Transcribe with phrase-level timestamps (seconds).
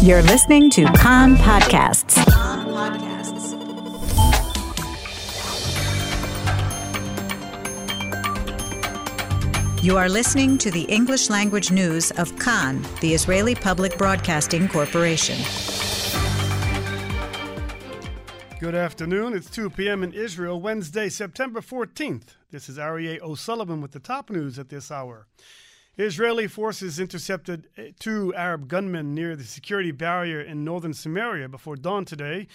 [0.00, 2.16] You're listening to Kan Podcasts.
[9.82, 15.36] You are listening to the English language news of Kan, the Israeli Public Broadcasting Corporation.
[18.60, 19.34] Good afternoon.
[19.34, 20.04] It's 2 p.m.
[20.04, 22.36] in Israel, Wednesday, September 14th.
[22.52, 25.26] This is Aryeh O'Sullivan with the top news at this hour.
[25.98, 31.74] Israeli forces intercepted eh, two Arab gunmen near the security barrier in northern Samaria before
[31.74, 32.46] dawn today.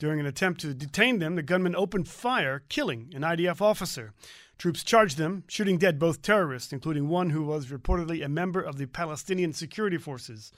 [0.00, 4.14] During an attempt to detain them, the gunmen opened fire, killing an IDF officer.
[4.58, 8.78] Troops charged them, shooting dead both terrorists, including one who was reportedly a member of
[8.78, 10.52] the Palestinian security forces.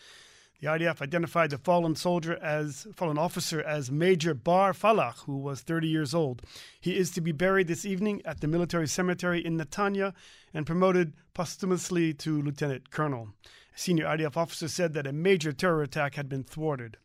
[0.60, 5.62] The IDF identified the fallen soldier as fallen officer as Major Bar Falach, who was
[5.62, 6.42] 30 years old.
[6.78, 10.12] He is to be buried this evening at the military cemetery in Netanya
[10.52, 13.30] and promoted posthumously to lieutenant colonel.
[13.74, 16.98] A senior IDF officer said that a major terror attack had been thwarted.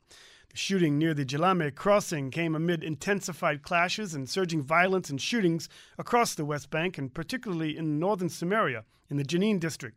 [0.50, 5.70] The shooting near the Jalame crossing came amid intensified clashes and surging violence and shootings
[5.98, 9.96] across the West Bank and particularly in northern Samaria in the Jenin district.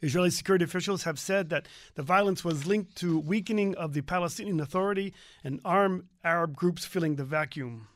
[0.00, 4.60] Israeli security officials have said that the violence was linked to weakening of the Palestinian
[4.60, 5.12] Authority
[5.44, 7.88] and armed Arab groups filling the vacuum.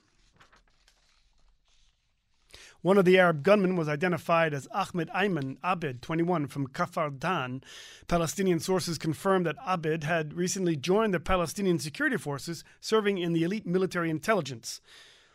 [2.82, 7.62] One of the Arab gunmen was identified as Ahmed Ayman Abed, 21, from Kafar Dan.
[8.08, 13.42] Palestinian sources confirmed that Abed had recently joined the Palestinian security forces, serving in the
[13.42, 14.80] elite military intelligence.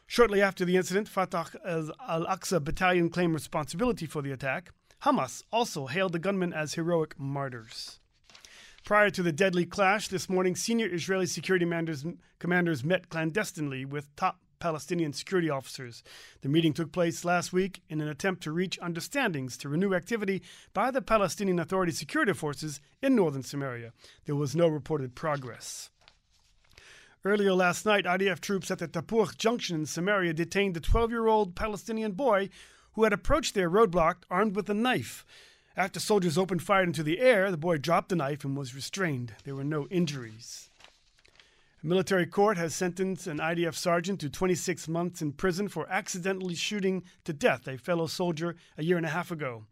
[0.08, 4.72] Shortly after the incident, Fatah al Aqsa battalion claimed responsibility for the attack.
[5.06, 8.00] Hamas also hailed the gunmen as heroic martyrs.
[8.84, 11.68] Prior to the deadly clash this morning, senior Israeli security
[12.40, 16.02] commanders met clandestinely with top Palestinian security officers.
[16.42, 20.42] The meeting took place last week in an attempt to reach understandings to renew activity
[20.74, 23.94] by the Palestinian Authority security forces in northern Samaria.
[24.26, 25.92] There was no reported progress.
[27.24, 31.28] Earlier last night, IDF troops at the Tapuch junction in Samaria detained a 12 year
[31.28, 32.50] old Palestinian boy
[32.96, 35.26] who had approached their roadblock armed with a knife.
[35.78, 39.34] After soldiers opened fire into the air, the boy dropped the knife and was restrained.
[39.44, 40.70] There were no injuries.
[41.84, 46.56] A military court has sentenced an IDF sergeant to 26 months in prison for accidentally
[46.56, 49.66] shooting to death a fellow soldier a year and a half ago.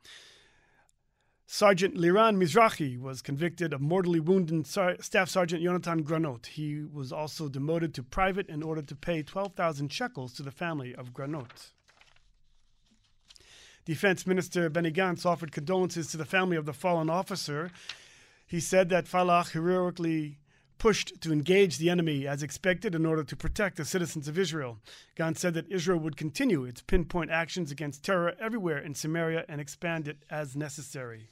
[1.45, 6.47] Sergeant Liran Mizrahi was convicted of mortally wounding Sar- Staff Sergeant Yonatan Granot.
[6.47, 10.93] He was also demoted to private in order to pay 12,000 shekels to the family
[10.93, 11.71] of Granot.
[13.85, 17.69] Defense Minister Benny Gantz offered condolences to the family of the fallen officer.
[18.47, 20.37] He said that Falach heroically
[20.77, 24.79] pushed to engage the enemy as expected in order to protect the citizens of Israel.
[25.15, 29.59] Gantz said that Israel would continue its pinpoint actions against terror everywhere in Samaria and
[29.61, 31.29] expand it as necessary.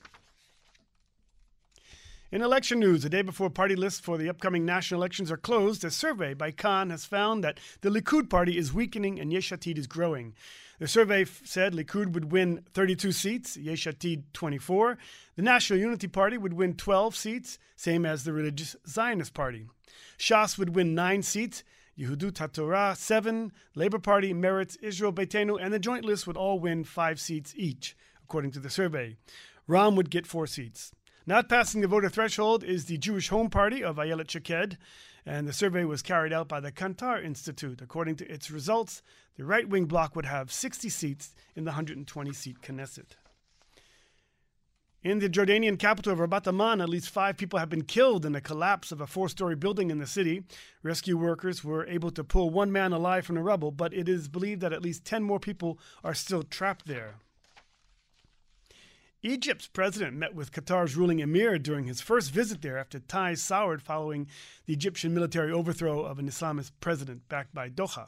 [2.32, 5.84] In election news, the day before party lists for the upcoming national elections are closed,
[5.84, 9.78] a survey by Kan has found that the Likud party is weakening and Yesh Atid
[9.78, 10.34] is growing.
[10.80, 14.98] The survey f- said Likud would win 32 seats, Yesh Atid 24.
[15.36, 19.68] The National Unity Party would win 12 seats, same as the Religious Zionist Party.
[20.18, 21.66] Shas would win 9 seats,
[22.00, 26.86] Yahadut HaTorah 7, Labor Party, Meretz, Israel Beitenu, and the Joint List would all win
[26.86, 27.94] 5 seats each,
[28.24, 29.18] according to the survey.
[29.68, 30.94] Ram would get 4 seats.
[31.28, 34.78] Not passing the voter threshold is the Jewish Home Party of Ayelet Shaked,
[35.24, 37.80] and the survey was carried out by the Kantar Institute.
[37.80, 39.04] According to its results,
[39.38, 43.18] the right wing bloc would have 60 seats in the 120 seat Knesset.
[45.04, 48.32] In the Jordanian capital of Rabat Amman, at least five people have been killed in
[48.32, 50.44] the collapse of a four story building in the city.
[50.82, 54.28] Rescue workers were able to pull one man alive from the rubble, but it is
[54.28, 57.16] believed that at least 10 more people are still trapped there.
[59.24, 63.84] Egypt's president met with Qatar's ruling emir during his first visit there after ties soured
[63.84, 64.28] following
[64.66, 68.08] the Egyptian military overthrow of an Islamist president backed by Doha.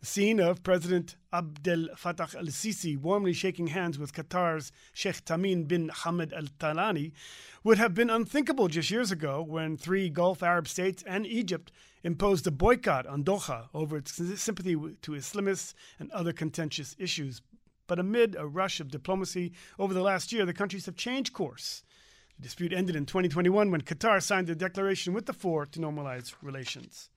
[0.00, 5.68] The scene of President Abdel Fattah al Sisi warmly shaking hands with Qatar's Sheikh Tamim
[5.68, 7.12] bin Hamad al Thani
[7.62, 11.70] would have been unthinkable just years ago when three Gulf Arab states and Egypt
[12.02, 17.42] imposed a boycott on Doha over its sympathy to Islamists and other contentious issues.
[17.86, 21.82] But amid a rush of diplomacy over the last year, the countries have changed course.
[22.36, 26.34] The dispute ended in 2021 when Qatar signed a declaration with the four to normalize
[26.42, 27.08] relations.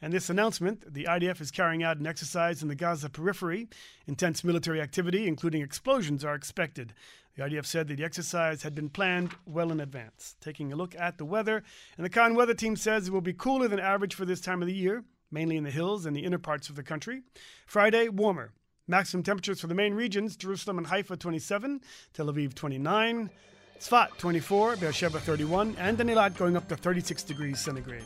[0.00, 3.68] And this announcement, the IDF is carrying out an exercise in the Gaza periphery.
[4.06, 6.92] Intense military activity, including explosions, are expected.
[7.36, 10.36] The IDF said that the exercise had been planned well in advance.
[10.40, 11.62] Taking a look at the weather,
[11.96, 14.60] and the Kan weather team says it will be cooler than average for this time
[14.60, 17.22] of the year, mainly in the hills and the inner parts of the country.
[17.64, 18.52] Friday, warmer.
[18.88, 21.80] Maximum temperatures for the main regions Jerusalem and Haifa 27,
[22.12, 23.30] Tel Aviv 29,
[23.78, 28.04] Sfat 24, Beersheba 31, and Danilat going up to 36 degrees centigrade.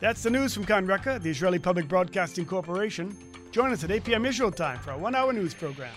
[0.00, 3.16] That's the news from Kan Reka, the Israeli Public Broadcasting Corporation.
[3.50, 4.26] Join us at 8 p.m.
[4.26, 5.94] Israel time for our one hour news program.